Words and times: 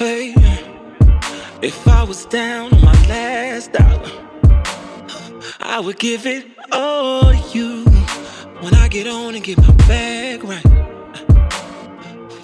Hey, 0.00 0.32
if 1.60 1.86
I 1.86 2.04
was 2.04 2.24
down 2.24 2.72
on 2.72 2.80
my 2.80 3.06
last 3.06 3.74
dollar, 3.74 4.10
I 5.60 5.78
would 5.78 5.98
give 5.98 6.24
it 6.24 6.46
all 6.72 7.24
to 7.24 7.36
you. 7.52 7.84
When 8.62 8.72
I 8.72 8.88
get 8.88 9.06
on 9.06 9.34
and 9.34 9.44
get 9.44 9.58
my 9.58 9.74
bag 9.86 10.42
right, 10.42 10.64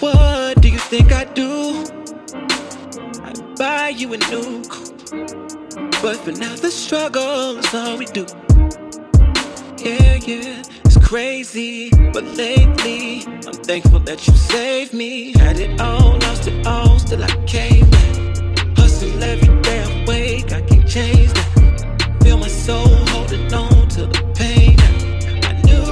what 0.01 0.61
do 0.61 0.69
you 0.69 0.79
think 0.79 1.12
I 1.12 1.25
do? 1.25 1.87
I 3.25 3.33
buy 3.57 3.88
you 3.88 4.12
a 4.12 4.19
new 4.19 4.62
coupe, 4.65 6.02
but 6.02 6.16
for 6.16 6.33
now 6.33 6.55
the 6.57 6.70
struggle 6.70 7.57
is 7.57 7.75
all 7.75 7.97
we 7.97 8.05
do. 8.05 8.27
Yeah, 9.83 10.16
yeah, 10.16 10.62
crazy, 11.06 11.88
but 12.12 12.24
lately 12.37 13.23
I'm 13.47 13.59
thankful 13.70 14.01
that 14.01 14.27
you 14.27 14.34
saved 14.34 14.92
me. 14.92 15.33
Had 15.38 15.60
it 15.60 15.80
all, 15.80 16.19
lost 16.19 16.48
it 16.48 16.66
all, 16.66 16.98
still 16.98 17.23
I 17.23 17.28
came 17.47 17.88
back. 17.88 18.77
Hustle 18.77 19.23
every 19.23 19.62
day 19.62 19.84
I 19.84 20.05
wake, 20.09 20.52
I 20.52 20.62
can't 20.62 20.88
change 20.88 21.33
that. 21.33 22.19
Feel 22.24 22.38
my 22.38 22.48
soul 22.48 22.88
holding 23.12 23.55
on 23.55 23.88
to 23.91 24.06
the 24.06 24.20
pain. 24.34 24.77
I 25.50 25.52
knew 25.66 25.87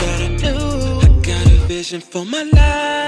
that 0.00 0.18
I 0.20 0.28
knew 0.42 1.00
I 1.00 1.20
got 1.22 1.46
a 1.46 1.56
vision 1.66 2.02
for 2.02 2.26
my 2.26 2.42
life. 2.42 3.01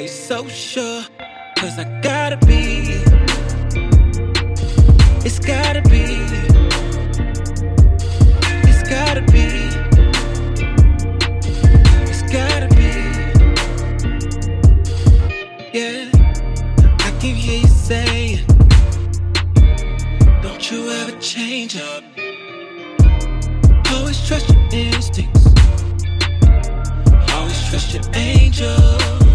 Ain't 0.00 0.08
so 0.08 0.48
sure, 0.48 1.04
cause 1.58 1.78
I 1.78 1.84
gotta 2.00 2.38
be. 2.46 3.02
It's 5.26 5.38
gotta 5.38 5.82
be. 5.82 6.06
It's 8.66 8.82
gotta 8.88 9.20
be. 9.30 9.44
It's 12.08 12.22
gotta 12.32 12.68
be. 12.78 12.92
Yeah, 15.78 16.08
I 17.06 17.10
can 17.20 17.34
hear 17.34 17.60
you 17.60 17.68
saying, 17.68 18.46
Don't 20.40 20.70
you 20.70 20.88
ever 20.92 21.14
change 21.20 21.76
up. 21.76 22.04
Always 23.92 24.26
trust 24.26 24.48
your 24.48 24.66
instincts. 24.72 25.46
Always 27.34 27.68
trust 27.68 27.92
your 27.92 28.04
angels. 28.14 29.29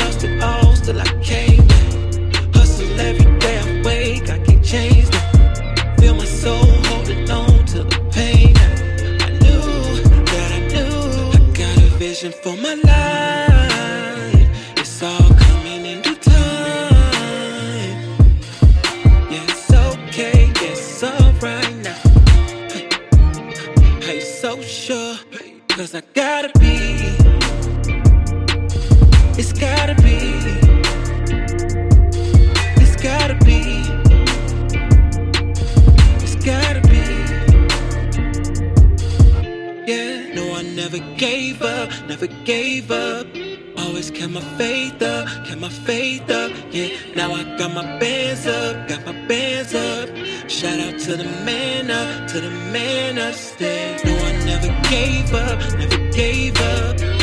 Lost 0.00 0.24
it 0.24 0.42
all, 0.42 0.74
I 1.00 1.04
came 1.22 1.66
back. 1.66 2.54
Hustle 2.54 3.00
every 3.00 3.38
day 3.38 3.58
I 4.34 4.38
can't 4.46 4.64
change. 4.64 5.08
Feel 5.98 6.14
my 6.14 6.24
soul 6.24 6.66
holding 6.88 7.30
on 7.30 7.64
to 7.72 7.78
the 7.84 8.00
pain. 8.12 8.54
I 8.56 9.30
knew 9.42 9.66
that 10.32 10.50
I 10.58 10.60
knew 10.72 10.94
I 11.36 11.40
got 11.60 11.76
a 11.78 11.88
vision 11.98 12.32
for 12.42 12.56
my 12.56 12.74
life. 12.74 14.48
It's 14.80 15.02
all 15.02 15.30
coming 15.44 15.84
in 15.92 16.02
due 16.02 16.16
time. 16.16 17.98
Yeah, 19.32 19.50
it's 19.52 19.72
okay, 19.72 20.40
yeah, 20.60 20.76
it's 20.76 21.02
alright 21.02 21.74
now. 21.86 22.00
Hey, 24.06 24.20
so 24.20 24.60
sure, 24.62 25.16
cause 25.68 25.94
I 25.94 26.02
gotta 26.14 26.25
It's 29.38 29.52
gotta 29.52 29.94
be. 29.96 30.16
It's 32.80 32.96
gotta 32.96 33.34
be. 33.44 33.84
It's 36.24 36.36
gotta 36.36 36.80
be. 36.88 37.04
Yeah, 39.86 40.32
no, 40.34 40.54
I 40.54 40.62
never 40.62 40.98
gave 41.18 41.60
up, 41.60 41.90
never 42.08 42.28
gave 42.46 42.90
up. 42.90 43.26
Always 43.76 44.10
kept 44.10 44.32
my 44.32 44.40
faith 44.56 45.02
up, 45.02 45.28
kept 45.44 45.60
my 45.60 45.68
faith 45.68 46.30
up. 46.30 46.50
Yeah, 46.70 46.96
now 47.14 47.32
I 47.32 47.44
got 47.58 47.74
my 47.74 47.98
bands 47.98 48.46
up, 48.46 48.88
got 48.88 49.04
my 49.04 49.12
bands 49.26 49.74
up. 49.74 50.08
Shout 50.48 50.80
out 50.80 50.98
to 51.00 51.14
the 51.14 51.28
man 51.44 51.90
up, 51.90 52.26
to 52.28 52.40
the 52.40 52.50
man 52.72 53.18
upstairs. 53.18 54.02
No, 54.02 54.16
I 54.16 54.32
never 54.46 54.68
gave 54.88 55.34
up, 55.34 55.58
never 55.78 56.10
gave 56.10 56.58
up. 56.58 57.15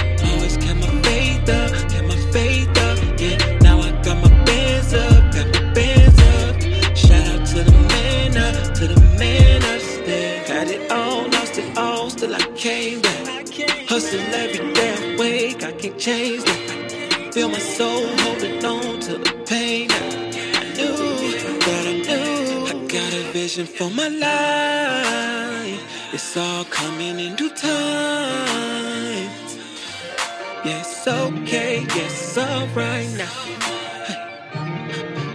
Came 12.56 13.02
back. 13.02 13.48
Hustle 13.88 14.20
every 14.20 14.74
day 14.74 14.94
I 14.94 15.16
wake, 15.18 15.64
I 15.64 15.72
can't 15.72 15.98
change 15.98 16.44
that. 16.44 17.34
Feel 17.34 17.50
my 17.50 17.58
soul 17.58 18.06
holding 18.20 18.64
on 18.64 19.00
to 19.02 19.18
the 19.18 19.34
pain. 19.46 19.90
I 19.92 20.64
knew 20.76 20.96
that 21.66 21.86
I 21.88 21.94
knew 22.08 22.66
I 22.68 22.88
got 22.88 23.14
a 23.14 23.24
vision 23.32 23.66
for 23.66 23.90
my 23.90 24.08
life. 24.08 25.82
It's 26.14 26.38
all 26.38 26.66
coming 26.66 27.20
in 27.20 27.36
due 27.36 27.50
time. 27.50 29.30
It's 30.66 31.08
okay, 31.08 31.86
it's 31.90 32.38
alright 32.38 33.10
now. 33.18 33.32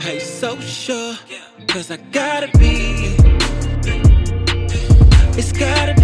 Ain't 0.06 0.22
so 0.22 0.58
sure, 0.60 1.16
cause 1.66 1.90
I 1.90 1.96
gotta 2.12 2.48
be. 2.58 3.16
It's 5.36 5.52
gotta 5.52 5.94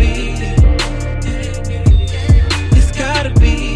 gotta 3.25 3.41
be. 3.41 3.74